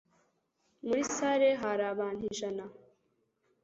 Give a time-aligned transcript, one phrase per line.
[0.85, 2.65] Muri salle hari abantu ijana.